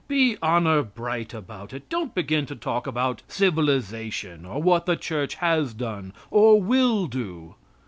[0.07, 1.87] Be honor bright about it.
[1.87, 7.53] Don't begin to talk about civilization or what the church has done or will do.